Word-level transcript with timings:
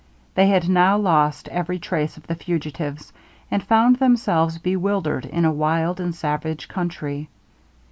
They 0.33 0.47
had 0.47 0.67
now 0.67 0.97
lost 0.97 1.47
every 1.49 1.77
trace 1.77 2.17
of 2.17 2.25
the 2.25 2.33
fugitives, 2.33 3.13
and 3.51 3.61
found 3.61 3.97
themselves 3.97 4.57
bewildered 4.57 5.25
in 5.27 5.45
a 5.45 5.51
wild 5.53 5.99
and 5.99 6.15
savage 6.15 6.67
country. 6.67 7.29